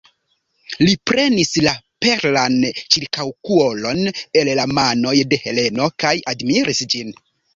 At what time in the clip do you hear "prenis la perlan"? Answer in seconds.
1.09-2.55